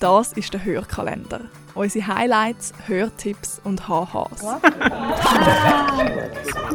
[0.00, 1.40] Das ist der Hörkalender.
[1.74, 4.44] Unsere Highlights, Hörtipps und HHs.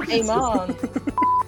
[0.09, 0.75] Ey Mann!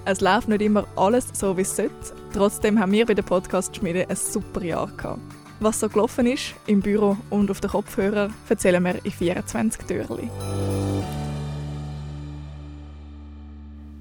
[0.06, 1.92] Es läuft nicht immer alles so, wie es sollte.
[2.32, 5.20] Trotzdem haben wir bei der Podcast-Schmiede ein super Jahr gehabt.
[5.60, 10.29] Was so gelaufen ist, im Büro und auf den Kopfhörer, erzählen wir in 24 Türchen.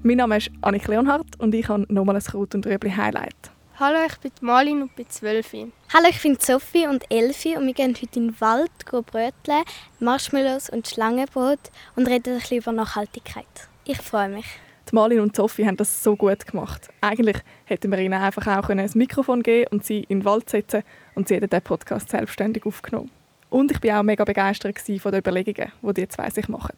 [0.03, 3.51] Mein Name ist Annik Leonhardt und ich habe nochmal ein Kraut- und Rüebli-Highlight.
[3.77, 5.51] Hallo, ich bin Malin und bin 12.
[5.93, 9.63] Hallo, ich bin Sophie und Elfi und wir gehen heute in den Wald bröteln,
[9.99, 11.59] Marshmallows und Schlangenbrot
[11.97, 13.45] und reden ein bisschen über Nachhaltigkeit.
[13.83, 14.45] Ich freue mich.
[14.89, 16.87] Die Malin und Sophie haben das so gut gemacht.
[17.01, 17.35] Eigentlich
[17.65, 20.83] hätten wir ihnen einfach auch ein Mikrofon geben und sie in den Wald setzen
[21.13, 23.11] und sie hätten den Podcast selbstständig aufgenommen.
[23.49, 26.77] Und ich war auch mega begeistert von den Überlegungen, die die zwei sich machen.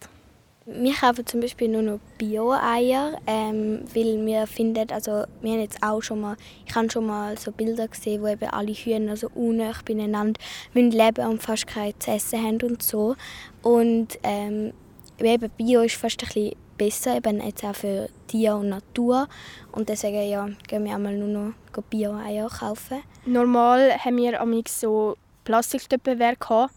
[0.69, 5.81] Wir kaufen zum Beispiel nur noch Bio-Eier, ähm, weil wir finden, also wir haben jetzt
[5.81, 6.35] auch schon mal,
[6.65, 10.37] ich habe schon mal so Bilder gesehen, wo eben alle Hühner so unnah beieinander
[10.73, 13.15] leben und fast kein zu essen haben und so.
[13.63, 14.73] Und ähm,
[15.21, 19.29] eben Bio ist fast ein bisschen besser, eben jetzt auch für Tier und Natur.
[19.71, 23.03] Und deswegen ja, gehen wir einmal nur noch Bio-Eier kaufen.
[23.25, 26.73] Normal haben wir so Plastiktöpfe gehabt,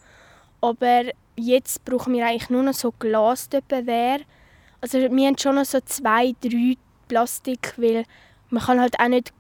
[0.61, 1.03] aber
[1.41, 4.21] jetzt brauchen wir eigentlich nur noch so Glastöpfenware.
[4.81, 6.77] Also wir haben schon noch so zwei, drei
[7.09, 8.05] Plastik, weil
[8.51, 9.33] man kann halt auch nicht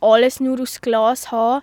[0.00, 1.62] alles nur aus Glas haben.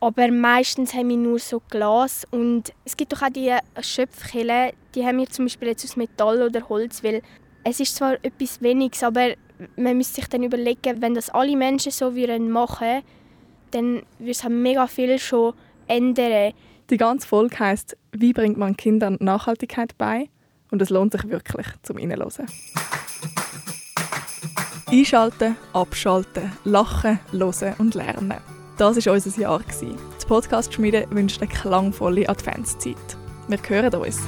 [0.00, 5.06] Aber meistens haben wir nur so Glas und es gibt doch auch die Schöpfkelle, die
[5.06, 7.22] haben wir zum Beispiel jetzt aus Metall oder Holz, weil
[7.64, 9.30] es ist zwar etwas Weniges, aber
[9.76, 13.02] man müsste sich dann überlegen, wenn das alle Menschen so würden machen,
[13.70, 15.54] dann würde es mega viel schon
[15.88, 16.52] ändern.
[16.88, 20.28] Die ganze Folge heisst «Wie bringt man Kindern Nachhaltigkeit bei?»
[20.70, 22.46] und es lohnt sich wirklich zum Reinhören.
[24.88, 28.34] Einschalten, abschalten, lachen, hören und lernen.
[28.78, 29.62] Das war unser Jahr.
[29.80, 32.96] Die Podcast-Schmiede wünscht eine klangvolle Adventszeit.
[33.48, 34.20] Wir hören uns.